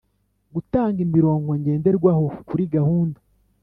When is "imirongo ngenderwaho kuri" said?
1.07-2.63